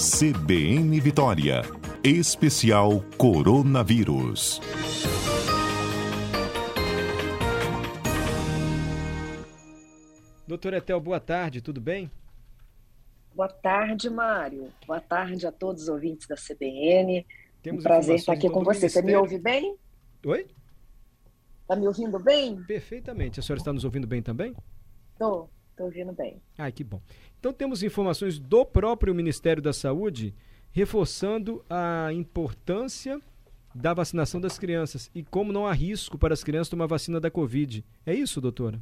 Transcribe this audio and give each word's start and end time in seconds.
CBN 0.00 0.98
Vitória. 0.98 1.60
Especial 2.02 3.04
Coronavírus. 3.18 4.58
Doutor 10.48 10.72
Etel, 10.72 10.98
boa 11.00 11.20
tarde, 11.20 11.60
tudo 11.60 11.82
bem? 11.82 12.10
Boa 13.34 13.50
tarde, 13.50 14.08
Mário. 14.08 14.72
Boa 14.86 15.02
tarde 15.02 15.46
a 15.46 15.52
todos 15.52 15.82
os 15.82 15.88
ouvintes 15.90 16.26
da 16.26 16.34
CBN. 16.34 17.26
Temos 17.62 17.84
um 17.84 17.86
prazer 17.86 18.16
estar 18.16 18.32
aqui 18.32 18.48
com 18.48 18.64
você. 18.64 18.88
Você 18.88 19.02
me 19.02 19.14
ouve 19.14 19.38
bem? 19.38 19.76
Oi? 20.24 20.46
Está 21.60 21.76
me 21.76 21.86
ouvindo 21.86 22.18
bem? 22.18 22.62
Perfeitamente. 22.62 23.38
A 23.38 23.42
senhora 23.42 23.60
está 23.60 23.70
nos 23.70 23.84
ouvindo 23.84 24.06
bem 24.06 24.22
também? 24.22 24.56
Estou, 25.12 25.50
estou 25.72 25.84
ouvindo 25.84 26.14
bem. 26.14 26.40
Ah, 26.56 26.70
que 26.72 26.82
bom. 26.82 27.02
Então 27.40 27.54
temos 27.54 27.82
informações 27.82 28.38
do 28.38 28.66
próprio 28.66 29.14
Ministério 29.14 29.62
da 29.62 29.72
Saúde 29.72 30.34
reforçando 30.70 31.64
a 31.70 32.12
importância 32.12 33.18
da 33.74 33.94
vacinação 33.94 34.38
das 34.38 34.58
crianças 34.58 35.10
e 35.14 35.22
como 35.22 35.52
não 35.52 35.66
há 35.66 35.72
risco 35.72 36.18
para 36.18 36.34
as 36.34 36.44
crianças 36.44 36.68
tomar 36.68 36.86
vacina 36.86 37.18
da 37.18 37.30
Covid. 37.30 37.82
É 38.04 38.12
isso, 38.12 38.42
doutora? 38.42 38.78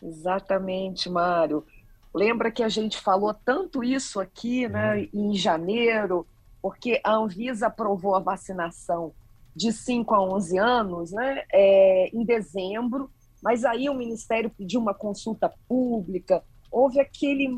Exatamente, 0.00 1.10
Mário. 1.10 1.64
Lembra 2.14 2.50
que 2.50 2.62
a 2.62 2.68
gente 2.68 2.96
falou 2.98 3.34
tanto 3.34 3.82
isso 3.82 4.20
aqui 4.20 4.68
né, 4.68 5.02
é. 5.02 5.08
em 5.12 5.34
janeiro, 5.34 6.24
porque 6.62 7.00
a 7.02 7.16
Anvisa 7.16 7.66
aprovou 7.66 8.14
a 8.14 8.20
vacinação 8.20 9.12
de 9.54 9.72
5 9.72 10.14
a 10.14 10.22
11 10.22 10.58
anos 10.58 11.10
né, 11.10 11.42
é, 11.52 12.08
em 12.14 12.24
dezembro, 12.24 13.10
mas 13.42 13.64
aí 13.64 13.88
o 13.88 13.94
Ministério 13.94 14.48
pediu 14.48 14.80
uma 14.80 14.94
consulta 14.94 15.52
pública, 15.68 16.42
houve 16.70 17.00
aquele, 17.00 17.48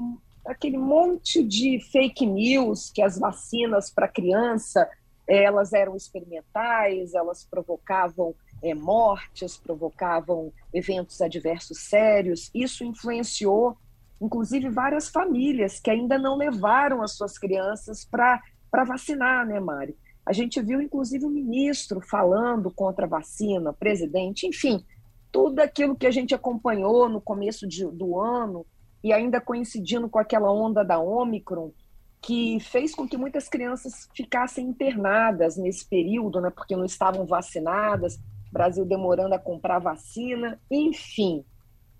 aquele 0.47 0.79
monte 0.79 1.43
de 1.43 1.81
fake 1.91 2.27
news 2.27 2.91
que 2.91 3.03
as 3.03 3.19
vacinas 3.19 3.91
para 3.91 4.09
criança 4.09 4.89
elas 5.27 5.73
eram 5.73 5.97
experimentais, 5.97 7.15
elas 7.15 7.45
provocavam 7.45 8.35
é, 8.63 8.75
mortes, 8.75 9.57
provocavam 9.57 10.53
eventos 10.73 11.21
adversos 11.21 11.79
sérios. 11.79 12.51
Isso 12.55 12.85
influenciou, 12.85 13.77
inclusive, 14.21 14.69
várias 14.69 15.09
famílias 15.09 15.81
que 15.81 15.91
ainda 15.91 16.19
não 16.19 16.37
levaram 16.37 17.03
as 17.03 17.13
suas 17.13 17.39
crianças 17.39 18.05
para 18.05 18.41
vacinar, 18.85 19.47
né, 19.47 19.59
Mari? 19.59 19.97
A 20.25 20.33
gente 20.33 20.61
viu, 20.61 20.81
inclusive, 20.81 21.25
o 21.25 21.31
ministro 21.31 22.01
falando 22.01 22.71
contra 22.71 23.07
a 23.07 23.09
vacina, 23.09 23.73
presidente, 23.73 24.47
enfim, 24.47 24.85
tudo 25.33 25.59
aquilo 25.61 25.97
que 25.97 26.07
a 26.07 26.11
gente 26.11 26.35
acompanhou 26.35 27.09
no 27.09 27.21
começo 27.21 27.67
de, 27.67 27.85
do 27.87 28.21
ano 28.21 28.65
e 29.03 29.13
ainda 29.13 29.41
coincidindo 29.41 30.09
com 30.09 30.19
aquela 30.19 30.53
onda 30.53 30.85
da 30.85 30.99
Omicron, 30.99 31.73
que 32.21 32.61
fez 32.61 32.95
com 32.95 33.07
que 33.07 33.17
muitas 33.17 33.49
crianças 33.49 34.09
ficassem 34.15 34.67
internadas 34.67 35.57
nesse 35.57 35.85
período, 35.85 36.41
né, 36.41 36.51
porque 36.51 36.77
não 36.77 36.85
estavam 36.85 37.27
vacinadas, 37.27 38.21
Brasil 38.53 38.85
demorando 38.85 39.35
a 39.35 39.39
comprar 39.39 39.79
vacina, 39.79 40.61
enfim. 40.71 41.45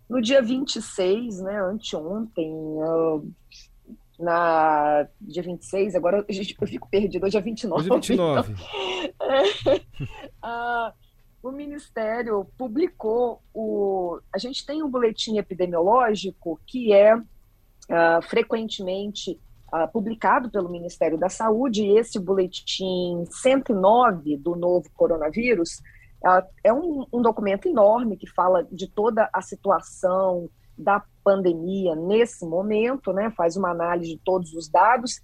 No 0.09 0.21
dia 0.21 0.43
26, 0.43 1.41
né, 1.41 1.61
anteontem, 1.61 2.53
uh, 2.53 3.33
na 4.19 5.09
dia 5.21 5.43
26, 5.43 5.97
agora 5.97 6.19
eu, 6.19 6.27
eu 6.61 6.67
fico 6.69 6.89
perdido, 6.89 7.25
hoje 7.25 7.37
é 7.37 7.41
29. 7.41 7.81
Hoje 7.81 7.91
é 7.91 7.95
29. 7.97 8.53
Então, 8.53 9.75
uh, 10.45 10.93
o 11.43 11.51
Ministério 11.51 12.47
publicou 12.57 13.43
o. 13.53 14.21
A 14.33 14.39
gente 14.39 14.65
tem 14.65 14.83
um 14.83 14.89
boletim 14.89 15.39
epidemiológico 15.39 16.61
que 16.67 16.93
é 16.93 17.17
uh, 17.17 17.23
frequentemente 18.23 19.41
uh, 19.73 19.91
publicado 19.93 20.51
pelo 20.51 20.71
Ministério 20.71 21.19
da 21.19 21.29
Saúde, 21.29 21.83
e 21.83 21.99
esse 21.99 22.19
boletim 22.21 23.25
109 23.29 24.37
do 24.37 24.55
novo 24.55 24.89
coronavírus 24.95 25.83
é 26.63 26.73
um, 26.73 27.05
um 27.13 27.21
documento 27.21 27.67
enorme 27.67 28.17
que 28.17 28.29
fala 28.29 28.63
de 28.71 28.89
toda 28.89 29.29
a 29.33 29.43
situação 29.43 30.49
da 30.79 31.03
pandemia 31.25 31.95
nesse 31.97 32.47
momento, 32.47 33.13
né? 33.13 33.31
faz 33.37 33.57
uma 33.57 33.71
análise 33.71 34.13
de 34.13 34.21
todos 34.25 34.53
os 34.55 34.69
dados, 34.69 35.21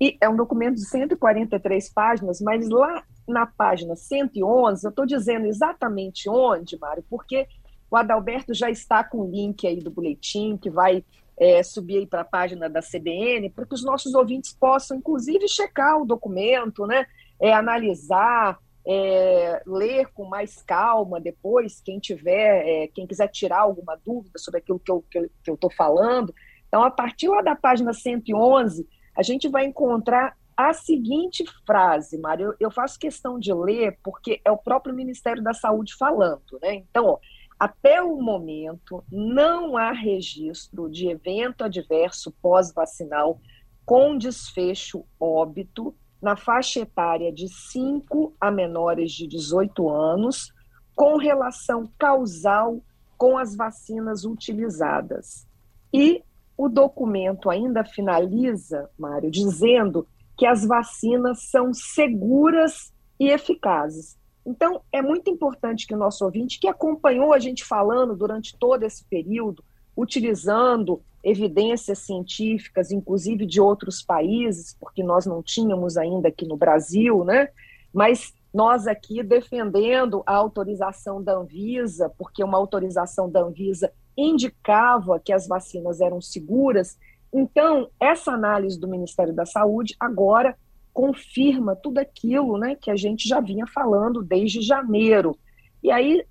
e 0.00 0.16
é 0.20 0.28
um 0.28 0.36
documento 0.36 0.74
de 0.74 0.86
143 0.86 1.92
páginas, 1.92 2.40
mas 2.40 2.68
lá 2.68 3.04
na 3.26 3.46
página 3.46 3.94
111, 3.94 4.84
eu 4.84 4.90
estou 4.90 5.06
dizendo 5.06 5.46
exatamente 5.46 6.28
onde, 6.28 6.78
Mário, 6.78 7.04
porque 7.08 7.46
o 7.90 7.96
Adalberto 7.96 8.52
já 8.52 8.68
está 8.70 9.04
com 9.04 9.18
o 9.18 9.30
link 9.30 9.66
aí 9.66 9.80
do 9.80 9.90
boletim, 9.90 10.56
que 10.56 10.68
vai 10.68 11.04
é, 11.36 11.62
subir 11.62 11.98
aí 11.98 12.06
para 12.06 12.22
a 12.22 12.24
página 12.24 12.68
da 12.68 12.80
CBN, 12.80 13.50
para 13.50 13.66
que 13.66 13.74
os 13.74 13.84
nossos 13.84 14.14
ouvintes 14.14 14.52
possam, 14.52 14.96
inclusive, 14.96 15.48
checar 15.48 16.00
o 16.00 16.06
documento, 16.06 16.86
né? 16.86 17.06
É, 17.40 17.52
analisar, 17.52 18.58
é, 18.86 19.62
ler 19.66 20.08
com 20.12 20.24
mais 20.24 20.62
calma 20.62 21.20
depois, 21.20 21.80
quem 21.80 21.98
tiver, 21.98 22.66
é, 22.66 22.88
quem 22.88 23.06
quiser 23.06 23.28
tirar 23.28 23.60
alguma 23.60 23.96
dúvida 23.96 24.38
sobre 24.38 24.58
aquilo 24.58 24.78
que 24.78 24.90
eu 24.90 25.54
estou 25.54 25.70
falando. 25.70 26.34
Então, 26.68 26.82
a 26.82 26.90
partir 26.90 27.28
lá 27.28 27.40
da 27.40 27.54
página 27.54 27.92
111, 27.92 28.86
a 29.16 29.22
gente 29.22 29.48
vai 29.48 29.66
encontrar 29.66 30.36
a 30.56 30.72
seguinte 30.72 31.44
frase, 31.66 32.16
Mário, 32.18 32.54
eu, 32.60 32.70
faço 32.70 32.98
questão 32.98 33.38
de 33.38 33.52
ler 33.52 33.98
porque 34.02 34.40
é 34.44 34.50
o 34.50 34.56
próprio 34.56 34.94
Ministério 34.94 35.42
da 35.42 35.52
Saúde 35.52 35.94
falando, 35.96 36.58
né? 36.62 36.76
Então, 36.76 37.06
ó, 37.06 37.18
até 37.58 38.02
o 38.02 38.20
momento, 38.20 39.04
não 39.10 39.76
há 39.76 39.90
registro 39.90 40.88
de 40.88 41.08
evento 41.08 41.64
adverso 41.64 42.32
pós-vacinal 42.40 43.40
com 43.84 44.16
desfecho 44.16 45.04
óbito 45.18 45.94
na 46.22 46.36
faixa 46.36 46.80
etária 46.80 47.32
de 47.32 47.48
5 47.48 48.34
a 48.40 48.50
menores 48.50 49.12
de 49.12 49.26
18 49.26 49.88
anos, 49.90 50.52
com 50.94 51.16
relação 51.16 51.90
causal 51.98 52.80
com 53.18 53.36
as 53.36 53.54
vacinas 53.54 54.24
utilizadas. 54.24 55.46
E 55.92 56.22
o 56.56 56.68
documento 56.68 57.50
ainda 57.50 57.84
finaliza, 57.84 58.88
Mário, 58.98 59.30
dizendo 59.30 60.06
que 60.36 60.46
as 60.46 60.64
vacinas 60.64 61.50
são 61.50 61.72
seguras 61.72 62.92
e 63.18 63.28
eficazes. 63.28 64.16
Então, 64.46 64.82
é 64.92 65.00
muito 65.00 65.30
importante 65.30 65.86
que 65.86 65.94
o 65.94 65.98
nosso 65.98 66.24
ouvinte, 66.24 66.60
que 66.60 66.68
acompanhou 66.68 67.32
a 67.32 67.38
gente 67.38 67.64
falando 67.64 68.14
durante 68.14 68.56
todo 68.58 68.82
esse 68.82 69.04
período, 69.06 69.64
utilizando 69.96 71.02
evidências 71.22 72.00
científicas, 72.00 72.90
inclusive 72.90 73.46
de 73.46 73.60
outros 73.60 74.02
países, 74.02 74.76
porque 74.78 75.02
nós 75.02 75.24
não 75.24 75.42
tínhamos 75.42 75.96
ainda 75.96 76.28
aqui 76.28 76.46
no 76.46 76.56
Brasil, 76.56 77.24
né? 77.24 77.48
Mas 77.92 78.34
nós 78.52 78.86
aqui 78.86 79.22
defendendo 79.22 80.22
a 80.26 80.34
autorização 80.34 81.22
da 81.22 81.34
Anvisa, 81.34 82.12
porque 82.18 82.44
uma 82.44 82.58
autorização 82.58 83.30
da 83.30 83.40
Anvisa 83.40 83.90
indicava 84.16 85.20
que 85.20 85.32
as 85.32 85.46
vacinas 85.46 86.00
eram 86.00 86.20
seguras. 86.20 86.98
Então, 87.32 87.90
essa 87.98 88.32
análise 88.32 88.78
do 88.78 88.88
Ministério 88.88 89.34
da 89.34 89.44
Saúde 89.44 89.96
agora 89.98 90.56
confirma 90.92 91.74
tudo 91.74 91.98
aquilo 91.98 92.56
né, 92.56 92.76
que 92.76 92.90
a 92.90 92.96
gente 92.96 93.28
já 93.28 93.40
vinha 93.40 93.66
falando 93.66 94.22
desde 94.22 94.62
janeiro. 94.62 95.36
E 95.82 95.90
aí 95.90 96.24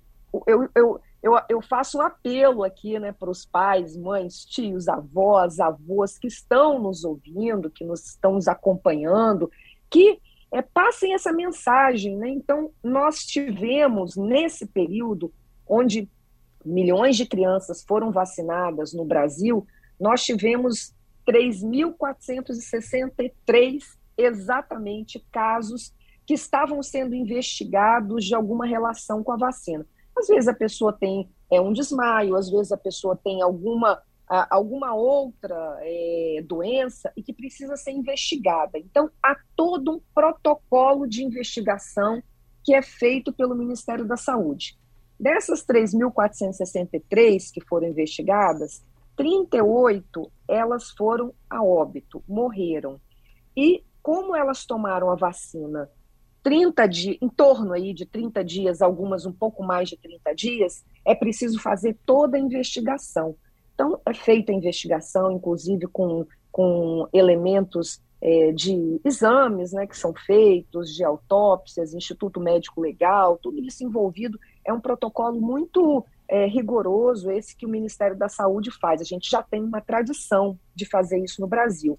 eu, 0.46 0.68
eu, 0.74 1.00
eu, 1.22 1.38
eu 1.48 1.62
faço 1.62 1.98
um 1.98 2.02
apelo 2.02 2.64
aqui 2.64 2.98
né, 2.98 3.12
para 3.12 3.30
os 3.30 3.44
pais, 3.44 3.96
mães, 3.96 4.44
tios, 4.44 4.88
avós, 4.88 5.60
avós 5.60 6.18
que 6.18 6.26
estão 6.26 6.78
nos 6.78 7.04
ouvindo, 7.04 7.70
que 7.70 7.84
nos 7.84 8.04
estão 8.06 8.34
nos 8.34 8.48
acompanhando, 8.48 9.50
que 9.90 10.18
é, 10.50 10.62
passem 10.62 11.14
essa 11.14 11.32
mensagem. 11.32 12.16
Né? 12.16 12.30
Então, 12.30 12.70
nós 12.82 13.24
tivemos 13.26 14.16
nesse 14.16 14.66
período 14.66 15.32
onde 15.66 16.08
milhões 16.64 17.16
de 17.16 17.26
crianças 17.26 17.84
foram 17.86 18.10
vacinadas 18.10 18.92
no 18.92 19.04
Brasil, 19.04 19.64
nós 19.98 20.24
tivemos 20.24 20.92
3.463 21.26 23.82
exatamente 24.16 25.18
casos 25.32 25.92
que 26.26 26.34
estavam 26.34 26.82
sendo 26.82 27.14
investigados 27.14 28.24
de 28.24 28.34
alguma 28.34 28.66
relação 28.66 29.22
com 29.22 29.32
a 29.32 29.36
vacina. 29.36 29.86
Às 30.16 30.28
vezes 30.28 30.48
a 30.48 30.54
pessoa 30.54 30.92
tem 30.92 31.28
é, 31.50 31.60
um 31.60 31.72
desmaio, 31.72 32.36
às 32.36 32.50
vezes 32.50 32.72
a 32.72 32.76
pessoa 32.76 33.18
tem 33.22 33.42
alguma, 33.42 34.00
alguma 34.50 34.94
outra 34.94 35.78
é, 35.80 36.42
doença 36.46 37.12
e 37.16 37.22
que 37.22 37.32
precisa 37.32 37.76
ser 37.76 37.92
investigada. 37.92 38.78
Então, 38.78 39.10
há 39.22 39.36
todo 39.56 39.92
um 39.92 40.00
protocolo 40.14 41.06
de 41.06 41.22
investigação 41.22 42.22
que 42.62 42.74
é 42.74 42.80
feito 42.80 43.32
pelo 43.32 43.54
Ministério 43.54 44.06
da 44.06 44.16
Saúde. 44.16 44.78
Dessas 45.18 45.64
3.463 45.64 47.52
que 47.52 47.60
foram 47.60 47.88
investigadas, 47.88 48.84
38 49.16 50.30
elas 50.48 50.90
foram 50.90 51.32
a 51.48 51.62
óbito, 51.62 52.22
morreram. 52.28 53.00
E 53.56 53.84
como 54.02 54.34
elas 54.34 54.66
tomaram 54.66 55.10
a 55.10 55.14
vacina 55.14 55.88
30 56.42 56.86
dias, 56.86 57.18
em 57.22 57.28
torno 57.28 57.72
aí 57.72 57.94
de 57.94 58.04
30 58.04 58.44
dias, 58.44 58.82
algumas 58.82 59.24
um 59.24 59.32
pouco 59.32 59.62
mais 59.62 59.88
de 59.88 59.96
30 59.96 60.34
dias, 60.34 60.84
é 61.04 61.14
preciso 61.14 61.58
fazer 61.58 61.96
toda 62.04 62.36
a 62.36 62.40
investigação. 62.40 63.34
Então, 63.74 63.98
é 64.06 64.12
feita 64.12 64.52
a 64.52 64.54
investigação, 64.54 65.32
inclusive 65.32 65.86
com 65.86 66.26
com 66.54 67.08
elementos 67.12 68.00
é, 68.22 68.52
de 68.52 69.00
exames 69.04 69.72
né, 69.72 69.88
que 69.88 69.98
são 69.98 70.14
feitos, 70.14 70.94
de 70.94 71.02
autópsias, 71.02 71.92
Instituto 71.92 72.38
Médico 72.38 72.80
Legal, 72.80 73.36
tudo 73.42 73.58
isso 73.58 73.82
envolvido. 73.82 74.38
É 74.66 74.72
um 74.72 74.80
protocolo 74.80 75.40
muito 75.40 76.04
é, 76.28 76.46
rigoroso 76.46 77.30
esse 77.30 77.56
que 77.56 77.66
o 77.66 77.68
Ministério 77.68 78.16
da 78.16 78.28
Saúde 78.28 78.70
faz. 78.70 79.00
A 79.00 79.04
gente 79.04 79.30
já 79.30 79.42
tem 79.42 79.62
uma 79.62 79.80
tradição 79.80 80.58
de 80.74 80.86
fazer 80.86 81.18
isso 81.18 81.40
no 81.40 81.46
Brasil. 81.46 81.98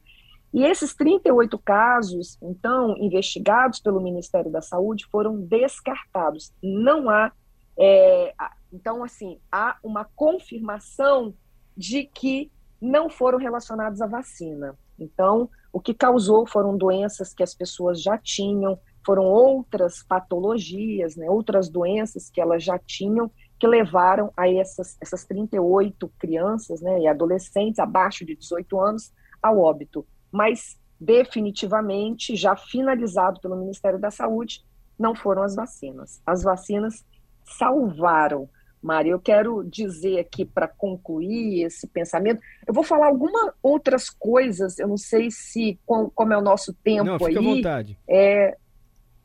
E 0.53 0.63
esses 0.63 0.95
38 0.95 1.57
casos, 1.59 2.38
então, 2.41 2.95
investigados 2.97 3.79
pelo 3.79 4.00
Ministério 4.00 4.50
da 4.50 4.62
Saúde, 4.62 5.06
foram 5.12 5.41
descartados. 5.41 6.53
Não 6.63 7.09
há. 7.09 7.31
É, 7.77 8.33
então, 8.71 9.03
assim, 9.03 9.38
há 9.51 9.77
uma 9.83 10.06
confirmação 10.15 11.33
de 11.75 12.06
que 12.06 12.50
não 12.81 13.09
foram 13.09 13.38
relacionados 13.38 14.01
à 14.01 14.07
vacina. 14.07 14.77
Então, 14.97 15.50
o 15.73 15.81
que 15.81 15.94
causou 15.94 16.47
foram 16.47 16.77
doenças 16.77 17.33
que 17.33 17.44
as 17.44 17.53
pessoas 17.53 18.01
já 18.01 18.18
tinham, 18.18 18.79
foram 19.06 19.24
outras 19.24 20.04
patologias, 20.04 21.16
né, 21.16 21.30
outras 21.30 21.69
doenças 21.69 22.30
que 22.30 22.42
elas 22.42 22.63
já 22.63 22.80
tinham, 22.80 23.30
que 23.60 23.68
levaram 23.68 24.31
a 24.36 24.50
essas, 24.50 24.98
essas 25.00 25.24
38 25.25 26.12
crianças 26.19 26.81
né, 26.81 27.02
e 27.02 27.07
adolescentes 27.07 27.80
abaixo 27.80 28.25
de 28.25 28.36
18 28.36 28.80
anos 28.80 29.13
ao 29.42 29.60
óbito. 29.60 30.06
Mas, 30.31 30.78
definitivamente, 31.00 32.36
já 32.36 32.56
finalizado 32.56 33.40
pelo 33.40 33.56
Ministério 33.56 34.00
da 34.00 34.12
Saúde, 34.12 34.66
não 34.98 35.13
foram 35.16 35.44
as 35.44 35.56
vacinas. 35.56 36.22
As 36.25 36.44
vacinas 36.44 37.06
salvaram 37.44 38.50
Mari, 38.86 39.10
eu 39.10 39.19
quero 39.19 39.63
dizer 39.63 40.19
aqui 40.19 40.46
para 40.46 40.68
concluir 40.68 41.63
esse 41.63 41.88
pensamento, 41.88 42.40
eu 42.68 42.74
vou 42.74 42.84
falar 42.84 43.07
algumas 43.07 43.52
outras 43.62 44.12
coisas, 44.12 44.78
eu 44.78 44.88
não 44.88 44.96
sei 44.96 45.31
se, 45.31 45.80
com, 45.88 46.07
como 46.12 46.34
é 46.34 46.38
o 46.38 46.42
nosso 46.42 46.72
tempo 46.72 47.04
não, 47.04 47.18
fica 47.18 47.31
aí. 47.31 47.38
À 47.38 47.42
vontade. 47.42 48.00
É, 48.07 48.56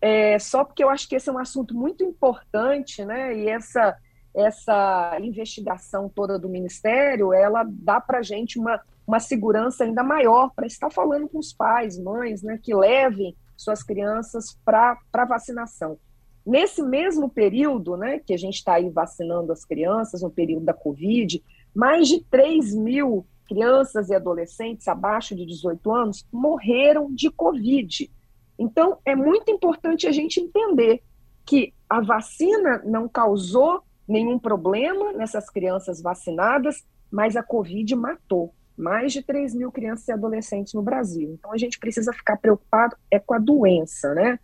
é, 0.01 0.39
só 0.39 0.65
porque 0.65 0.83
eu 0.83 0.89
acho 0.89 1.09
que 1.09 1.17
esse 1.17 1.29
é 1.29 1.33
um 1.33 1.39
assunto 1.39 1.75
muito 1.75 2.03
importante, 2.03 3.05
né? 3.05 3.37
E 3.37 3.49
essa, 3.49 3.97
essa 4.35 5.19
investigação 5.21 6.09
toda 6.09 6.39
do 6.39 6.49
Ministério, 6.49 7.33
ela 7.33 7.65
dá 7.69 8.01
para 8.01 8.19
a 8.19 8.23
gente 8.23 8.59
uma, 8.59 8.81
uma 9.07 9.21
segurança 9.21 9.85
ainda 9.85 10.03
maior 10.03 10.51
para 10.55 10.67
estar 10.67 10.91
falando 10.91 11.29
com 11.29 11.39
os 11.39 11.53
pais, 11.53 11.99
mães, 11.99 12.43
né? 12.43 12.59
Que 12.63 12.75
levem 12.75 13.37
suas 13.57 13.83
crianças 13.83 14.59
para 14.65 15.25
vacinação. 15.29 15.99
Nesse 16.47 16.83
mesmo 16.83 17.29
período, 17.29 17.97
né, 17.97 18.19
que 18.19 18.33
a 18.33 18.37
gente 18.37 18.55
está 18.55 18.75
aí 18.75 18.89
vacinando 18.89 19.53
as 19.53 19.65
crianças, 19.65 20.23
no 20.23 20.31
período 20.31 20.65
da 20.65 20.73
Covid, 20.73 21.43
mais 21.75 22.09
de 22.09 22.25
3 22.25 22.75
mil 22.75 23.27
crianças 23.47 24.09
e 24.09 24.15
adolescentes 24.15 24.89
abaixo 24.89 25.37
de 25.37 25.45
18 25.45 25.93
anos 25.93 26.27
morreram 26.33 27.13
de 27.13 27.31
Covid. 27.31 28.11
Então, 28.61 28.99
é 29.07 29.17
muito 29.17 29.51
importante 29.51 30.07
a 30.07 30.13
gente 30.13 30.39
entender 30.39 31.03
que 31.47 31.73
a 31.89 32.03
vacina 32.03 32.83
não 32.85 33.09
causou 33.09 33.83
nenhum 34.07 34.39
problema 34.39 35.15
nessas 35.15 35.49
crianças 35.49 36.03
vacinadas, 36.03 36.85
mas 37.11 37.37
a 37.37 37.43
Covid 37.43 37.97
matou 37.97 38.55
mais 38.77 39.15
de 39.15 39.23
3 39.23 39.55
mil 39.55 39.73
crianças 39.73 40.07
e 40.09 40.13
adolescentes 40.13 40.75
no 40.75 40.83
Brasil. 40.83 41.31
Então, 41.33 41.51
a 41.53 41.57
gente 41.57 41.79
precisa 41.79 42.13
ficar 42.13 42.37
preocupado 42.37 42.95
é 43.11 43.19
com 43.19 43.33
a 43.33 43.39
doença, 43.39 44.15
né? 44.15 44.39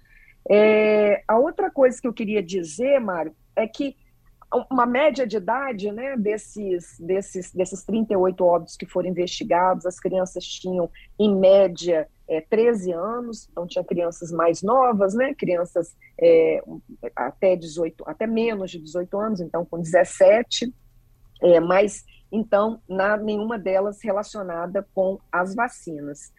É, 0.48 1.22
a 1.28 1.38
outra 1.38 1.70
coisa 1.70 2.00
que 2.00 2.08
eu 2.08 2.12
queria 2.12 2.42
dizer, 2.42 2.98
Mário, 2.98 3.36
é 3.54 3.66
que 3.66 3.96
uma 4.70 4.86
média 4.86 5.26
de 5.26 5.36
idade 5.36 5.90
né, 5.90 6.16
desses, 6.16 6.98
desses, 6.98 7.52
desses 7.52 7.84
38 7.84 8.44
óbitos 8.44 8.76
que 8.76 8.86
foram 8.86 9.08
investigados, 9.08 9.86
as 9.86 9.98
crianças 9.98 10.44
tinham, 10.44 10.90
em 11.18 11.34
média, 11.34 12.08
é, 12.28 12.40
13 12.40 12.92
anos, 12.92 13.48
então 13.50 13.66
tinha 13.66 13.84
crianças 13.84 14.30
mais 14.30 14.62
novas, 14.62 15.14
né, 15.14 15.34
crianças 15.34 15.96
é, 16.20 16.62
até 17.14 17.56
18, 17.56 18.04
até 18.06 18.26
menos 18.26 18.70
de 18.70 18.78
18 18.78 19.18
anos, 19.18 19.40
então 19.40 19.64
com 19.64 19.80
17, 19.80 20.72
é, 21.42 21.60
mas 21.60 22.04
então 22.30 22.80
na, 22.88 23.16
nenhuma 23.16 23.58
delas 23.58 24.02
relacionada 24.02 24.86
com 24.94 25.18
as 25.30 25.54
vacinas. 25.54 26.32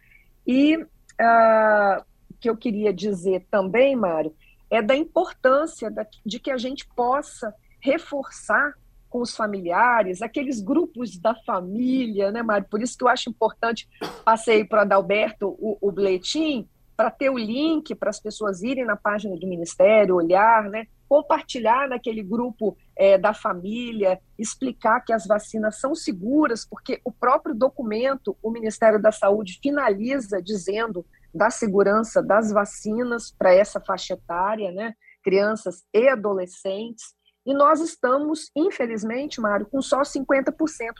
E 0.46 0.76
uh, 0.76 2.04
que 2.40 2.48
eu 2.48 2.56
queria 2.56 2.92
dizer 2.92 3.46
também, 3.50 3.94
Mário, 3.96 4.34
é 4.70 4.82
da 4.82 4.96
importância 4.96 5.90
da, 5.90 6.06
de 6.24 6.38
que 6.38 6.50
a 6.50 6.58
gente 6.58 6.86
possa 6.94 7.54
reforçar 7.80 8.74
com 9.08 9.20
os 9.20 9.34
familiares, 9.34 10.20
aqueles 10.20 10.60
grupos 10.60 11.18
da 11.18 11.34
família, 11.34 12.30
né, 12.30 12.42
Mário? 12.42 12.66
Por 12.68 12.82
isso 12.82 12.96
que 12.96 13.04
eu 13.04 13.08
acho 13.08 13.30
importante, 13.30 13.88
passei 14.24 14.64
para 14.64 14.82
Adalberto 14.82 15.48
o, 15.58 15.78
o 15.80 15.90
boletim, 15.90 16.68
para 16.96 17.10
ter 17.10 17.30
o 17.30 17.38
link 17.38 17.94
para 17.94 18.10
as 18.10 18.20
pessoas 18.20 18.62
irem 18.62 18.84
na 18.84 18.96
página 18.96 19.36
do 19.36 19.46
Ministério, 19.46 20.16
olhar, 20.16 20.64
né? 20.64 20.86
compartilhar 21.08 21.88
naquele 21.88 22.22
grupo 22.22 22.76
é, 22.96 23.16
da 23.16 23.32
família, 23.32 24.20
explicar 24.38 25.00
que 25.00 25.12
as 25.12 25.26
vacinas 25.26 25.80
são 25.80 25.94
seguras, 25.94 26.66
porque 26.68 27.00
o 27.04 27.10
próprio 27.10 27.54
documento, 27.54 28.36
o 28.42 28.50
Ministério 28.50 29.00
da 29.00 29.10
Saúde 29.10 29.58
finaliza 29.62 30.42
dizendo 30.42 31.06
da 31.32 31.50
segurança 31.50 32.22
das 32.22 32.52
vacinas 32.52 33.30
para 33.30 33.54
essa 33.54 33.80
faixa 33.80 34.14
etária, 34.14 34.70
né? 34.70 34.92
crianças 35.22 35.84
e 35.94 36.08
adolescentes. 36.08 37.14
E 37.46 37.54
nós 37.54 37.80
estamos, 37.80 38.50
infelizmente, 38.54 39.40
Mário, 39.40 39.66
com 39.66 39.80
só 39.80 40.02
50% 40.02 40.52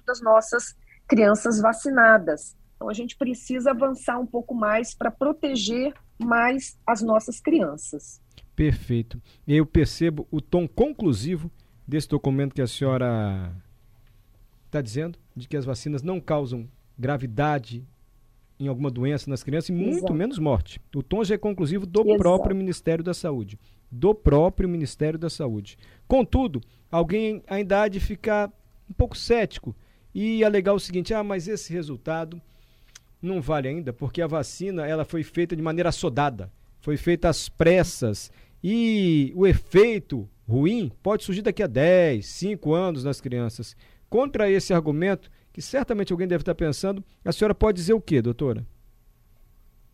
das 0.06 0.20
nossas 0.20 0.75
crianças 1.06 1.61
vacinadas. 1.61 2.56
Então, 2.76 2.88
a 2.88 2.94
gente 2.94 3.17
precisa 3.17 3.70
avançar 3.70 4.19
um 4.19 4.26
pouco 4.26 4.55
mais 4.55 4.94
para 4.94 5.11
proteger 5.11 5.93
mais 6.19 6.79
as 6.87 7.02
nossas 7.02 7.40
crianças. 7.40 8.20
Perfeito. 8.55 9.20
Eu 9.46 9.67
percebo 9.67 10.26
o 10.31 10.40
tom 10.40 10.67
conclusivo 10.67 11.50
desse 11.87 12.08
documento 12.08 12.55
que 12.55 12.62
a 12.62 12.67
senhora 12.67 13.52
está 14.67 14.81
dizendo, 14.81 15.19
de 15.35 15.49
que 15.49 15.56
as 15.56 15.64
vacinas 15.64 16.02
não 16.02 16.20
causam 16.20 16.69
gravidade 16.99 17.87
em 18.58 18.66
alguma 18.69 18.90
doença 18.90 19.31
nas 19.31 19.43
crianças 19.43 19.69
e 19.69 19.72
muito 19.72 19.99
Exato. 19.99 20.14
menos 20.14 20.38
morte. 20.38 20.81
O 20.94 21.02
tom 21.02 21.22
já 21.22 21.34
é 21.34 21.38
conclusivo 21.38 21.87
do 21.87 22.00
Exato. 22.00 22.19
próprio 22.19 22.56
Ministério 22.56 23.05
da 23.05 23.14
Saúde. 23.14 23.58
Do 23.90 24.14
próprio 24.14 24.69
Ministério 24.69 25.19
da 25.19 25.31
Saúde. 25.31 25.78
Contudo, 26.06 26.60
alguém 26.90 27.43
ainda 27.46 27.82
há 27.82 27.88
de 27.88 28.00
ficar 28.00 28.52
um 28.88 28.93
pouco 28.93 29.16
cético 29.16 29.75
e 30.14 30.44
alegar 30.44 30.75
o 30.75 30.81
seguinte: 30.81 31.14
ah, 31.14 31.22
mas 31.22 31.46
esse 31.49 31.72
resultado 31.72 32.40
não 33.20 33.40
vale 33.40 33.69
ainda, 33.69 33.93
porque 33.93 34.22
a 34.22 34.26
vacina 34.26 34.87
ela 34.87 35.04
foi 35.04 35.22
feita 35.22 35.56
de 35.56 35.62
maneira 35.62 35.88
assodada, 35.88 36.50
foi 36.80 36.97
feita 36.97 37.28
às 37.28 37.49
pressas 37.49 38.30
e 38.62 39.33
o 39.37 39.47
efeito 39.47 40.28
ruim 40.49 40.90
pode 41.02 41.25
surgir 41.25 41.42
daqui 41.42 41.62
a 41.62 41.66
10, 41.66 42.25
5 42.26 42.75
anos 42.75 43.04
nas 43.04 43.21
crianças. 43.21 43.76
Contra 44.09 44.50
esse 44.50 44.73
argumento, 44.73 45.30
que 45.59 45.62
certamente 45.62 46.12
alguém 46.12 46.29
deve 46.29 46.43
estar 46.43 46.55
pensando, 46.55 47.05
a 47.25 47.33
senhora 47.33 47.53
pode 47.53 47.79
dizer 47.79 47.93
o 47.93 48.00
que, 48.00 48.23
doutora? 48.23 48.65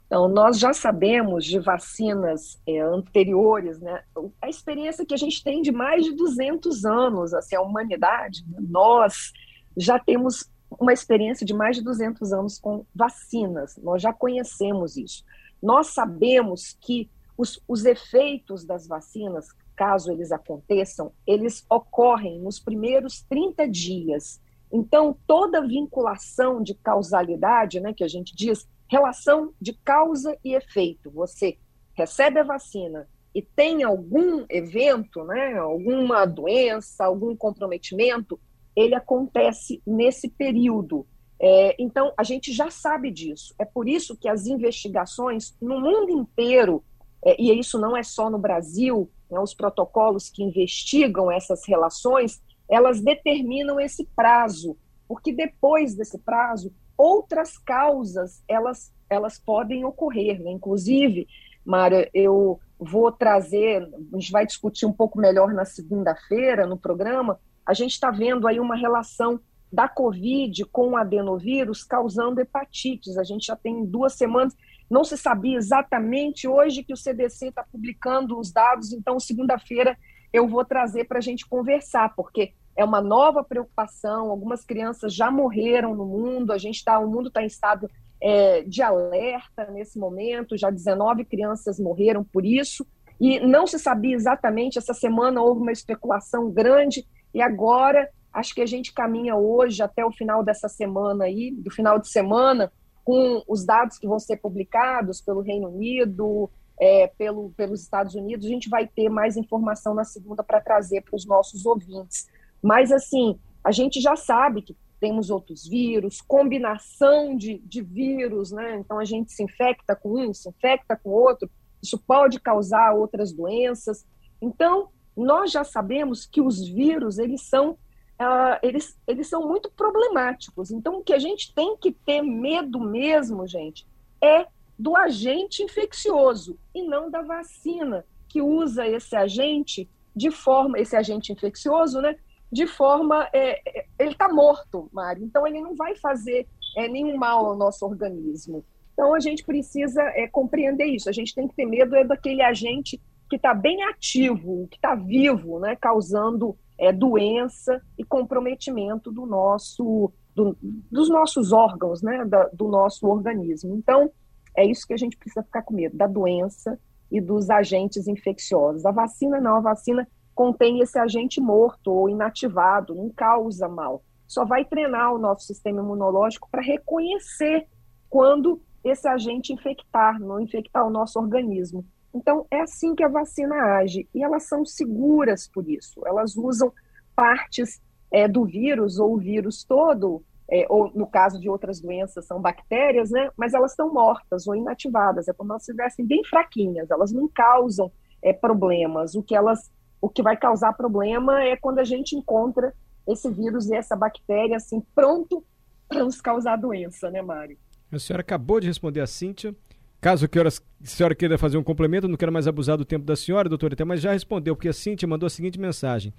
Então, 0.07 0.29
nós 0.29 0.59
já 0.59 0.75
sabemos 0.75 1.43
de 1.43 1.59
vacinas 1.59 2.61
é, 2.67 2.81
anteriores, 2.83 3.81
né? 3.81 4.03
A 4.43 4.49
experiência 4.51 5.07
que 5.07 5.15
a 5.15 5.17
gente 5.17 5.43
tem 5.43 5.63
de 5.63 5.73
mais 5.73 6.05
de 6.05 6.15
200 6.15 6.85
anos, 6.85 7.33
assim, 7.33 7.57
a 7.57 7.63
humanidade, 7.63 8.45
né? 8.47 8.59
nós 8.61 9.33
já 9.75 9.99
temos 9.99 10.51
uma 10.79 10.93
experiência 10.93 11.47
de 11.47 11.55
mais 11.55 11.79
de 11.79 11.83
200 11.83 12.31
anos 12.35 12.59
com 12.59 12.85
vacinas, 12.95 13.79
nós 13.79 14.03
já 14.03 14.13
conhecemos 14.13 14.99
isso. 14.99 15.25
Nós 15.63 15.95
sabemos 15.95 16.77
que 16.79 17.09
os, 17.39 17.59
os 17.67 17.87
efeitos 17.87 18.67
das 18.67 18.87
vacinas, 18.87 19.47
caso 19.75 20.13
eles 20.13 20.31
aconteçam, 20.31 21.11
eles 21.27 21.65
ocorrem 21.71 22.39
nos 22.39 22.61
primeiros 22.61 23.23
30 23.23 23.67
dias 23.67 24.44
então, 24.77 25.17
toda 25.25 25.65
vinculação 25.65 26.61
de 26.61 26.75
causalidade, 26.75 27.79
né, 27.79 27.93
que 27.93 28.03
a 28.03 28.09
gente 28.09 28.35
diz, 28.35 28.69
relação 28.89 29.55
de 29.61 29.73
causa 29.73 30.37
e 30.45 30.53
efeito. 30.53 31.13
Você 31.13 31.57
recebe 31.97 32.41
a 32.41 32.43
vacina 32.43 33.09
e 33.33 33.41
tem 33.41 33.85
algum 33.85 34.45
evento, 34.51 35.23
né, 35.23 35.57
alguma 35.57 36.25
doença, 36.27 37.05
algum 37.05 37.37
comprometimento, 37.37 38.37
ele 38.75 38.97
acontece 38.97 39.81
nesse 39.87 40.29
período. 40.29 41.07
É, 41.41 41.77
então, 41.79 42.13
a 42.17 42.25
gente 42.25 42.53
já 42.53 42.69
sabe 42.69 43.13
disso. 43.13 43.55
É 43.57 43.65
por 43.65 43.89
isso 43.89 44.17
que 44.17 44.29
as 44.29 44.49
investigações 44.49 45.55
no 45.63 45.81
mundo 45.81 46.11
inteiro, 46.11 46.83
é, 47.25 47.41
e 47.41 47.57
isso 47.57 47.79
não 47.79 47.97
é 47.97 48.03
só 48.03 48.29
no 48.29 48.41
Brasil, 48.41 49.09
né, 49.31 49.39
os 49.39 49.55
protocolos 49.55 50.29
que 50.29 50.43
investigam 50.43 51.31
essas 51.31 51.65
relações, 51.65 52.43
elas 52.69 53.01
determinam 53.01 53.81
esse 53.81 54.07
prazo, 54.17 54.77
porque 55.07 55.33
depois 55.33 55.95
desse 55.95 56.19
prazo, 56.19 56.73
outras 56.97 57.59
causas 57.59 58.43
elas, 58.49 58.93
elas 59.09 59.39
podem 59.39 59.85
ocorrer. 59.85 60.41
Né? 60.41 60.51
Inclusive, 60.51 61.27
Mária, 61.65 62.09
eu 62.13 62.59
vou 62.79 63.11
trazer, 63.13 63.83
a 64.13 64.19
gente 64.19 64.33
vai 64.33 64.47
discutir 64.47 64.87
um 64.87 64.93
pouco 64.93 65.19
melhor 65.19 65.53
na 65.53 65.65
segunda-feira 65.65 66.67
no 66.67 66.77
programa, 66.77 67.39
a 67.67 67.73
gente 67.73 67.93
está 67.93 68.11
vendo 68.11 68.47
aí 68.47 68.61
uma 68.61 68.77
relação 68.77 69.41
da 69.73 69.89
Covid 69.89 70.65
com 70.67 70.91
o 70.91 70.97
adenovírus 70.97 71.83
causando 71.83 72.41
hepatites. 72.41 73.19
A 73.19 73.25
gente 73.25 73.47
já 73.47 73.57
tem 73.57 73.85
duas 73.85 74.13
semanas, 74.13 74.55
não 74.89 75.03
se 75.03 75.17
sabia 75.19 75.57
exatamente 75.57 76.47
hoje 76.47 76.85
que 76.85 76.93
o 76.93 76.97
CDC 76.97 77.49
está 77.49 77.65
publicando 77.65 78.39
os 78.39 78.53
dados, 78.53 78.93
então 78.93 79.19
segunda-feira 79.19 79.97
eu 80.35 80.49
vou 80.49 80.65
trazer 80.65 81.05
para 81.05 81.19
a 81.19 81.23
gente 81.23 81.47
conversar, 81.47 82.13
porque 82.15 82.53
é 82.77 82.85
uma 82.85 83.01
nova 83.01 83.45
preocupação. 83.45 84.31
Algumas 84.31 84.65
crianças 84.65 85.15
já 85.15 85.31
morreram 85.31 85.95
no 85.95 86.05
mundo, 86.05 86.53
a 86.53 86.59
gente 86.59 86.77
está, 86.77 86.99
o 86.99 87.09
mundo 87.09 87.29
está 87.29 87.43
em 87.43 87.47
estado 87.47 87.89
é, 88.21 88.63
de 88.63 88.83
alerta 88.83 89.71
nesse 89.71 89.99
momento. 89.99 90.59
Já 90.59 90.71
19 90.71 91.25
crianças 91.25 91.79
morreram 91.79 92.25
por 92.25 92.45
isso 92.45 92.85
e 93.21 93.39
não 93.39 93.65
se 93.65 93.79
sabia 93.79 94.17
exatamente. 94.17 94.77
Essa 94.77 94.93
semana 94.93 95.41
houve 95.41 95.61
uma 95.61 95.73
especulação 95.73 96.51
grande 96.51 97.07
e 97.33 97.41
agora 97.41 98.11
Acho 98.35 98.53
que 98.53 98.61
a 98.61 98.67
gente 98.67 98.93
caminha 98.93 99.37
hoje 99.37 99.81
até 99.81 100.05
o 100.05 100.11
final 100.11 100.43
dessa 100.43 100.69
semana 100.69 101.27
aí, 101.27 101.53
do 101.53 101.71
final 101.71 102.01
de 102.01 102.09
semana, 102.09 102.71
com 103.05 103.41
os 103.47 103.65
dados 103.65 103.97
que 103.97 104.09
vão 104.09 104.19
ser 104.19 104.39
publicados 104.39 105.21
pelo 105.21 105.41
Reino 105.41 105.69
Unido, 105.69 106.51
é, 106.81 107.07
pelo, 107.07 107.51
pelos 107.51 107.83
Estados 107.83 108.15
Unidos, 108.15 108.47
a 108.47 108.49
gente 108.49 108.69
vai 108.69 108.87
ter 108.87 109.09
mais 109.09 109.37
informação 109.37 109.95
na 109.95 110.05
segunda 110.05 110.43
para 110.43 110.61
trazer 110.61 111.03
para 111.03 111.17
os 111.17 111.27
nossos 111.27 111.65
ouvintes. 111.65 112.29
Mas, 112.63 112.91
assim, 112.91 113.39
a 113.63 113.71
gente 113.71 114.01
já 114.01 114.17
sabe 114.17 114.63
que 114.63 114.77
temos 115.01 115.31
outros 115.31 115.69
vírus, 115.69 116.21
combinação 116.21 117.37
de, 117.37 117.59
de 117.59 117.83
vírus, 117.83 118.51
né? 118.51 118.77
Então, 118.77 118.99
a 118.99 119.05
gente 119.05 119.33
se 119.33 119.43
infecta 119.43 119.95
com 119.95 120.19
um, 120.19 120.33
se 120.33 120.49
infecta 120.49 120.97
com 120.97 121.11
outro, 121.11 121.51
isso 121.83 121.99
pode 121.99 122.41
causar 122.41 122.95
outras 122.95 123.33
doenças. 123.33 124.07
Então, 124.41 124.89
nós 125.17 125.53
já 125.53 125.63
sabemos 125.63 126.27
que 126.27 126.41
os 126.41 126.67
vírus, 126.67 127.19
eles 127.19 127.43
são 127.43 127.77
uh, 128.21 128.59
eles, 128.63 128.99
eles 129.07 129.29
são 129.29 129.47
muito 129.47 129.71
problemáticos. 129.71 130.71
Então, 130.71 130.99
o 130.99 131.05
que 131.05 131.13
a 131.13 131.19
gente 131.19 131.55
tem 131.55 131.77
que 131.77 131.93
ter 131.93 132.23
medo 132.23 132.81
mesmo, 132.81 133.47
gente, 133.47 133.87
é 134.23 134.47
do 134.79 134.97
agente 134.97 135.63
infeccioso 135.63 136.59
e 136.75 136.83
não 136.83 137.11
da 137.11 137.23
vacina 137.23 138.05
que 138.29 138.43
usa 138.43 138.87
esse 138.87 139.15
agente 139.15 139.89
de 140.15 140.31
forma, 140.31 140.79
esse 140.79 140.97
agente 140.97 141.33
infeccioso, 141.33 142.01
né? 142.01 142.17
De 142.51 142.67
forma, 142.67 143.29
é, 143.33 143.61
é 143.67 143.87
ele 143.99 144.13
está 144.13 144.29
morto, 144.29 144.89
Mário. 144.93 145.25
Então 145.25 145.47
ele 145.47 145.61
não 145.61 145.75
vai 145.75 145.97
fazer 145.97 146.47
é, 146.77 146.89
nenhum 146.89 147.17
mal 147.17 147.47
ao 147.47 147.57
nosso 147.57 147.85
organismo. 147.85 148.65
Então 148.93 149.15
a 149.15 149.21
gente 149.21 149.45
precisa 149.45 150.03
é, 150.15 150.29
compreender 150.29 150.87
isso. 150.87 151.09
A 151.09 151.13
gente 151.13 151.35
tem 151.35 151.49
que 151.49 151.55
ter 151.55 151.67
medo 151.67 151.97
é 151.97 152.05
daquele 152.05 152.43
agente 152.43 153.01
que 153.29 153.37
está 153.37 153.55
bem 153.55 153.83
ativo, 153.85 154.69
que 154.71 154.77
está 154.77 154.95
vivo, 154.95 155.59
né? 155.59 155.77
Causando 155.77 156.57
é, 156.79 156.93
doença 156.93 157.81
e 157.99 158.05
comprometimento 158.05 159.11
do 159.11 159.27
nosso, 159.27 160.13
do, 160.35 160.57
dos 160.91 161.09
nossos 161.09 161.53
órgãos, 161.53 162.03
né, 162.03 162.25
da, 162.25 162.49
do 162.49 162.69
nosso 162.69 163.07
organismo. 163.07 163.75
Então, 163.75 164.11
é 164.57 164.65
isso 164.65 164.87
que 164.87 164.95
a 164.95 164.97
gente 164.99 165.17
precisa 165.17 165.43
ficar 165.43 165.63
com 165.63 165.75
medo, 165.75 165.97
da 165.97 166.07
doença 166.07 166.79
e 167.11 167.21
dos 167.21 167.51
agentes 167.51 168.07
infecciosos. 168.07 168.87
A 168.87 168.91
vacina 168.91 169.41
não, 169.41 169.57
a 169.57 169.61
vacina 169.61 170.07
contém 170.35 170.81
esse 170.81 170.99
agente 170.99 171.41
morto 171.41 171.93
ou 171.93 172.09
inativado, 172.09 172.95
não 172.95 173.11
causa 173.11 173.69
mal. 173.69 174.03
Só 174.27 174.45
vai 174.45 174.65
treinar 174.65 175.15
o 175.15 175.19
nosso 175.19 175.47
sistema 175.47 175.81
imunológico 175.81 176.49
para 176.51 176.63
reconhecer 176.63 177.67
quando 178.09 178.61
esse 178.83 179.09
agente 179.09 179.53
infectar, 179.53 180.19
não 180.21 180.41
infectar 180.41 180.87
o 180.87 180.91
nosso 180.91 181.19
organismo. 181.19 181.85
Então, 182.15 182.47
é 182.51 182.61
assim 182.61 182.95
que 182.95 183.03
a 183.03 183.09
vacina 183.09 183.55
age. 183.79 184.09
E 184.15 184.23
elas 184.23 184.45
são 184.45 184.65
seguras 184.65 185.49
por 185.49 185.69
isso. 185.69 186.01
Elas 186.07 186.37
usam 186.37 186.73
partes 187.17 187.81
é, 188.11 188.29
do 188.29 188.45
vírus 188.45 188.99
ou 188.99 189.15
o 189.15 189.19
vírus 189.19 189.65
todo, 189.65 190.23
é, 190.51 190.67
ou 190.69 190.91
no 190.95 191.07
caso 191.07 191.41
de 191.41 191.49
outras 191.49 191.81
doenças, 191.81 192.27
são 192.27 192.41
bactérias, 192.41 193.11
né? 193.11 193.31
Mas 193.37 193.55
elas 193.55 193.73
estão 193.73 193.93
mortas 193.93 194.47
ou 194.47 194.55
inativadas. 194.55 195.29
É 195.29 195.33
como 195.33 195.53
se 195.59 195.71
estivessem 195.71 196.07
bem 196.07 196.23
fraquinhas. 196.25 196.91
Elas 196.91 197.13
não 197.13 197.29
causam 197.29 197.91
é, 198.23 198.33
problemas. 198.33 199.15
O 199.15 199.23
que 199.23 199.35
elas, 199.35 199.71
o 200.01 200.09
que 200.09 200.23
vai 200.23 200.37
causar 200.37 200.73
problema 200.75 201.43
é 201.43 201.57
quando 201.57 201.79
a 201.79 201.85
gente 201.85 202.15
encontra 202.15 202.75
esse 203.07 203.31
vírus 203.31 203.69
e 203.69 203.75
essa 203.75 203.97
bactéria 203.97 204.57
assim 204.57 204.83
pronto 204.95 205.45
para 205.89 206.05
nos 206.05 206.21
causar 206.21 206.57
doença, 206.57 207.11
né, 207.11 207.21
Mário? 207.21 207.57
A 207.93 207.99
senhora 207.99 208.23
acabou 208.23 208.61
de 208.61 208.67
responder 208.67 209.01
a 209.01 209.07
Cíntia. 209.07 209.55
Caso 210.01 210.29
que 210.29 210.39
a 210.39 210.51
senhora 210.83 211.15
queira 211.15 211.39
fazer 211.39 211.57
um 211.57 211.63
complemento, 211.63 212.07
não 212.07 212.17
quero 212.17 212.33
mais 212.33 212.47
abusar 212.47 212.77
do 212.77 212.85
tempo 212.85 213.07
da 213.07 213.17
senhora, 213.17 213.49
doutora 213.49 213.73
Etel, 213.73 213.87
mas 213.87 214.03
já 214.03 214.13
respondeu, 214.13 214.55
porque 214.55 214.69
a 214.69 214.73
Cintia 214.73 215.09
mandou 215.09 215.27
a 215.27 215.31
seguinte 215.31 215.59
mensagem. 215.59 216.13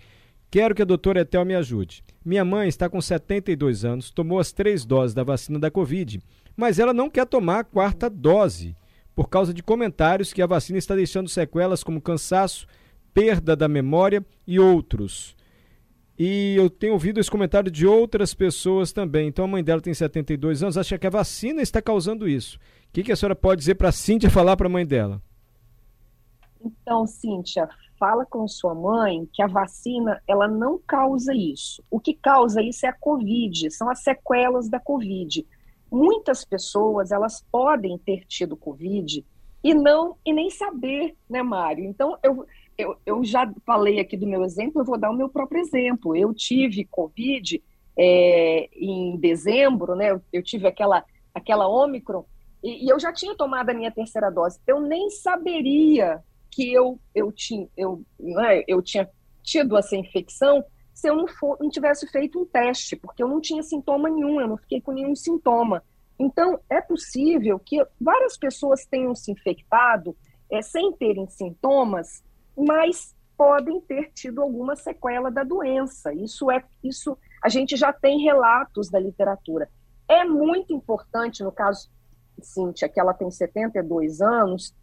Quero 0.55 0.74
que 0.74 0.81
a 0.81 0.85
doutora 0.85 1.19
Etel 1.19 1.43
me 1.43 1.53
ajude. 1.53 2.01
Minha 2.24 2.45
mãe 2.45 2.69
está 2.69 2.88
com 2.88 3.01
72 3.01 3.83
anos, 3.83 4.09
tomou 4.09 4.39
as 4.39 4.53
três 4.53 4.85
doses 4.85 5.13
da 5.13 5.21
vacina 5.21 5.59
da 5.59 5.69
Covid, 5.69 6.21
mas 6.55 6.79
ela 6.79 6.93
não 6.93 7.09
quer 7.09 7.25
tomar 7.25 7.59
a 7.59 7.63
quarta 7.65 8.09
dose, 8.09 8.74
por 9.13 9.27
causa 9.27 9.53
de 9.53 9.62
comentários 9.62 10.31
que 10.31 10.41
a 10.41 10.47
vacina 10.47 10.79
está 10.79 10.95
deixando 10.95 11.27
sequelas 11.27 11.83
como 11.83 12.00
cansaço, 12.00 12.67
perda 13.13 13.53
da 13.53 13.67
memória 13.67 14.25
e 14.47 14.57
outros. 14.57 15.35
E 16.17 16.55
eu 16.55 16.69
tenho 16.69 16.93
ouvido 16.93 17.19
esse 17.19 17.29
comentário 17.29 17.69
de 17.69 17.85
outras 17.85 18.33
pessoas 18.33 18.93
também. 18.93 19.27
Então 19.27 19.43
a 19.43 19.50
mãe 19.50 19.62
dela 19.62 19.81
tem 19.81 19.93
72 19.93 20.63
anos, 20.63 20.77
acha 20.77 20.97
que 20.97 21.05
a 21.05 21.09
vacina 21.09 21.62
está 21.62 21.81
causando 21.81 22.29
isso 22.29 22.57
que, 22.95 23.03
que 23.03 23.12
a 23.12 23.15
senhora 23.17 23.35
pode 23.35 23.59
dizer 23.59 23.75
para 23.75 23.89
a 23.89 23.91
Cíntia 23.91 24.29
falar 24.29 24.55
para 24.55 24.67
a 24.67 24.69
mãe 24.69 24.85
dela? 24.85 25.21
Então, 26.65 27.05
Cíntia, 27.05 27.69
fala 28.00 28.25
com 28.25 28.48
sua 28.48 28.74
mãe 28.74 29.27
que 29.31 29.41
a 29.41 29.48
vacina 29.48 30.22
ela 30.27 30.48
não 30.48 30.79
causa 30.79 31.34
isso. 31.34 31.84
O 31.89 32.00
que 32.00 32.13
causa 32.13 32.62
isso 32.62 32.86
é 32.86 32.89
a 32.89 32.93
Covid, 32.93 33.72
são 33.72 33.89
as 33.89 34.00
sequelas 34.00 34.67
da 34.69 34.79
Covid. 34.79 35.45
Muitas 35.91 36.43
pessoas 36.43 37.12
elas 37.12 37.45
podem 37.51 37.98
ter 37.98 38.25
tido 38.25 38.57
Covid 38.57 39.25
e 39.63 39.74
não 39.74 40.17
e 40.25 40.34
nem 40.34 40.50
saber, 40.50 41.15
né, 41.29 41.41
Mário? 41.41 41.86
Então 41.86 42.17
eu, 42.24 42.45
eu, 42.77 42.98
eu 43.05 43.24
já 43.24 43.51
falei 43.65 44.00
aqui 44.00 44.17
do 44.17 44.27
meu 44.27 44.43
exemplo, 44.43 44.81
eu 44.81 44.86
vou 44.86 44.98
dar 44.98 45.12
o 45.12 45.15
meu 45.15 45.29
próprio 45.29 45.62
exemplo. 45.62 46.15
Eu 46.15 46.34
tive 46.34 46.86
Covid 46.86 47.63
é, 47.98 48.69
em 48.74 49.17
dezembro, 49.17 49.95
né? 49.95 50.19
Eu, 50.34 50.43
tive 50.43 50.67
aquela 50.67 51.03
aquela 51.34 51.67
Ômicron 51.67 52.25
e, 52.63 52.86
e, 52.86 52.89
eu 52.89 53.00
já 53.00 53.13
tinha 53.13 53.36
tomado 53.36 53.69
a 53.69 53.74
minha 53.74 53.91
terceira 53.91 54.31
dose. 54.31 54.60
Eu 54.65 54.79
nem 54.79 55.10
saberia 55.10 56.24
que 56.55 56.71
eu, 56.71 56.97
eu, 57.13 57.33
tinha, 57.33 57.67
eu, 57.75 58.01
né, 58.17 58.63
eu 58.65 58.81
tinha 58.81 59.09
tido 59.43 59.77
essa 59.77 59.95
infecção 59.95 60.63
se 60.93 61.09
eu 61.09 61.15
não, 61.17 61.27
for, 61.27 61.57
não 61.59 61.69
tivesse 61.69 62.07
feito 62.07 62.41
um 62.41 62.45
teste, 62.45 62.95
porque 62.95 63.21
eu 63.21 63.27
não 63.27 63.41
tinha 63.41 63.62
sintoma 63.62 64.09
nenhum, 64.09 64.39
eu 64.39 64.47
não 64.47 64.55
fiquei 64.55 64.79
com 64.79 64.93
nenhum 64.93 65.13
sintoma. 65.13 65.83
Então, 66.17 66.57
é 66.69 66.79
possível 66.79 67.59
que 67.59 67.85
várias 68.00 68.38
pessoas 68.38 68.85
tenham 68.85 69.13
se 69.13 69.29
infectado 69.29 70.15
é, 70.50 70.62
sem 70.62 70.93
terem 70.93 71.27
sintomas, 71.27 72.24
mas 72.57 73.13
podem 73.38 73.81
ter 73.81 74.13
tido 74.13 74.41
alguma 74.41 74.77
sequela 74.77 75.29
da 75.29 75.43
doença. 75.43 76.13
Isso 76.13 76.50
é 76.50 76.63
isso 76.81 77.17
a 77.43 77.50
gente 77.50 77.75
já 77.75 77.91
tem 77.91 78.24
relatos 78.24 78.89
da 78.89 78.97
literatura. 78.97 79.69
É 80.07 80.24
muito 80.24 80.74
importante 80.74 81.43
no 81.43 81.51
caso 81.51 81.89
Cíntia, 82.41 82.88
que 82.88 83.00
ela 83.00 83.13
tem 83.13 83.29
72 83.29 84.21
anos, 84.21 84.74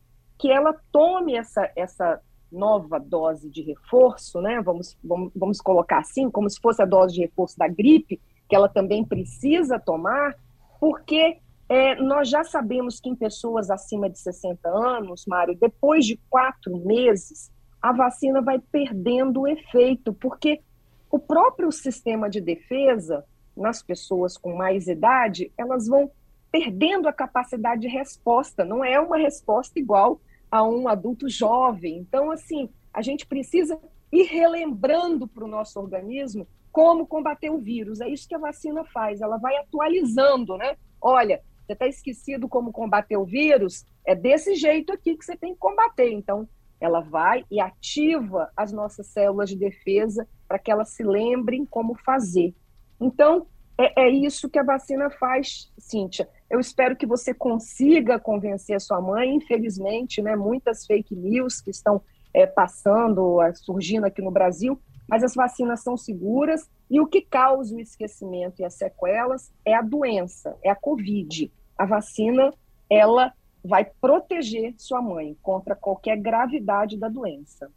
que 0.43 0.51
ela 0.51 0.75
tome 0.91 1.37
essa, 1.37 1.71
essa 1.77 2.21
nova 2.51 2.99
dose 2.99 3.49
de 3.49 3.63
reforço, 3.63 4.41
né? 4.41 4.61
Vamos, 4.61 4.99
vamos, 5.03 5.31
vamos 5.37 5.61
colocar 5.61 5.99
assim, 5.99 6.29
como 6.29 6.51
se 6.51 6.61
fosse 6.61 6.83
a 6.83 6.85
dose 6.85 7.15
de 7.15 7.21
reforço 7.21 7.57
da 7.57 7.69
gripe, 7.69 8.21
que 8.49 8.57
ela 8.57 8.69
também 8.69 9.05
precisa 9.05 9.79
tomar, 9.79 10.35
porque 10.81 11.39
é, 11.69 11.95
nós 11.95 12.29
já 12.29 12.43
sabemos 12.43 12.99
que 12.99 13.09
em 13.09 13.15
pessoas 13.15 13.71
acima 13.71 14.11
de 14.11 14.19
60 14.19 14.69
anos, 14.69 15.27
Mário, 15.27 15.55
depois 15.55 16.05
de 16.05 16.19
quatro 16.29 16.77
meses, 16.77 17.49
a 17.81 17.93
vacina 17.93 18.43
vai 18.43 18.59
perdendo 18.59 19.43
o 19.43 19.49
efeito, 19.49 20.13
porque 20.13 20.61
o 21.09 21.21
próprio 21.21 21.71
sistema 21.71 22.29
de 22.29 22.41
defesa 22.41 23.25
nas 23.57 23.81
pessoas 23.81 24.37
com 24.37 24.57
mais 24.57 24.89
idade, 24.89 25.53
elas 25.57 25.87
vão 25.87 26.11
perdendo 26.51 27.07
a 27.07 27.13
capacidade 27.13 27.83
de 27.83 27.89
resposta, 27.89 28.65
não 28.65 28.85
é 28.85 28.99
uma 28.99 29.17
resposta 29.17 29.79
igual 29.79 30.21
a 30.53 30.63
um 30.63 30.87
adulto 30.87 31.31
jovem. 31.31 31.97
Então, 31.97 32.31
assim, 32.31 32.69
a 32.93 33.01
gente 33.01 33.27
precisa 33.27 33.81
ir 34.13 34.25
relembrando 34.25 35.27
para 35.27 35.47
o 35.47 35.49
nosso 35.49 35.81
organismo 35.81 36.47
como 36.71 37.07
combater 37.07 37.49
o 37.49 37.59
vírus. 37.59 38.03
É 38.03 38.09
isso 38.09 38.29
que 38.29 38.35
a 38.35 38.39
vacina 38.39 38.85
faz, 38.85 39.23
ela 39.23 39.39
vai 39.39 39.57
atualizando, 39.57 40.59
né? 40.59 40.77
Olha, 41.01 41.41
você 41.67 41.73
está 41.73 41.87
esquecido 41.87 42.51
como 42.51 42.71
combater 42.71 43.17
o 43.17 43.25
vírus? 43.25 43.87
É 44.07 44.15
desse 44.15 44.55
jeito 44.55 44.93
aqui 44.93 45.17
que 45.17 45.25
você 45.25 45.35
tem 45.35 45.55
que 45.55 45.59
combater. 45.59 46.13
Então, 46.13 46.47
ela 46.79 47.01
vai 47.01 47.45
e 47.51 47.59
ativa 47.59 48.53
as 48.55 48.73
nossas 48.73 49.07
células 49.07 49.49
de 49.49 49.57
defesa 49.57 50.29
para 50.47 50.59
que 50.59 50.71
elas 50.71 50.91
se 50.91 51.03
lembrem 51.03 51.65
como 51.65 51.95
fazer. 51.95 52.55
Então, 53.01 53.47
é, 53.79 54.03
é 54.03 54.11
isso 54.11 54.49
que 54.49 54.59
a 54.59 54.63
vacina 54.63 55.11
faz, 55.11 55.73
Cíntia. 55.79 56.29
Eu 56.51 56.61
espero 56.61 56.97
que 56.97 57.07
você 57.07 57.33
consiga 57.33 58.19
convencer 58.19 58.77
a 58.77 58.81
sua 58.81 59.01
mãe. 59.01 59.35
Infelizmente, 59.35 60.21
né, 60.21 60.37
muitas 60.37 60.87
fake 60.87 61.15
news 61.17 61.61
que 61.61 61.71
estão 61.71 62.03
é, 62.35 62.47
passando, 62.47 63.39
surgindo 63.55 64.05
aqui 64.05 64.23
no 64.23 64.31
Brasil, 64.31 64.81
mas 65.09 65.23
as 65.23 65.35
vacinas 65.35 65.83
são 65.83 65.97
seguras 65.97 66.71
e 66.91 67.01
o 67.01 67.07
que 67.07 67.23
causa 67.23 67.75
o 67.75 67.81
esquecimento 67.81 68.61
e 68.61 68.65
as 68.65 68.75
sequelas 68.75 69.53
é 69.65 69.75
a 69.75 69.83
doença, 69.83 70.57
é 70.63 70.71
a 70.71 70.77
Covid. 70.77 71.51
A 71.77 71.87
vacina, 71.87 72.53
ela 72.89 73.33
vai 73.65 73.85
proteger 74.01 74.75
sua 74.77 75.01
mãe 75.01 75.37
contra 75.43 75.75
qualquer 75.75 76.17
gravidade 76.17 76.99
da 76.99 77.09
doença. 77.09 77.71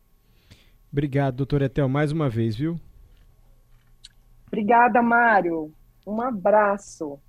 Obrigado, 0.92 1.38
doutor 1.38 1.62
Etel, 1.62 1.88
mais 1.90 2.12
uma 2.12 2.30
vez, 2.30 2.56
viu? 2.56 2.80
Obrigada, 4.48 5.02
Mário. 5.02 5.74
Um 6.06 6.20
abraço. 6.22 7.22